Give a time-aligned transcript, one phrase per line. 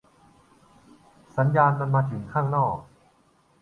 [1.37, 2.77] สัญญาณมันมาถึงข้างนอก